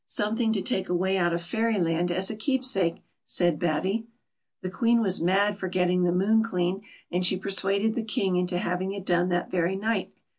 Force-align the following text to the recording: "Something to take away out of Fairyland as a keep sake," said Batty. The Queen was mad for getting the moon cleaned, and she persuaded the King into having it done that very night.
"Something 0.21 0.51
to 0.53 0.63
take 0.63 0.89
away 0.89 1.15
out 1.19 1.31
of 1.31 1.43
Fairyland 1.43 2.09
as 2.09 2.31
a 2.31 2.35
keep 2.35 2.65
sake," 2.65 3.03
said 3.23 3.59
Batty. 3.59 4.07
The 4.63 4.71
Queen 4.71 4.99
was 4.99 5.21
mad 5.21 5.59
for 5.59 5.67
getting 5.67 6.05
the 6.05 6.11
moon 6.11 6.41
cleaned, 6.41 6.81
and 7.11 7.23
she 7.23 7.37
persuaded 7.37 7.93
the 7.93 8.01
King 8.01 8.35
into 8.35 8.57
having 8.57 8.93
it 8.93 9.05
done 9.05 9.29
that 9.29 9.51
very 9.51 9.75
night. 9.75 10.11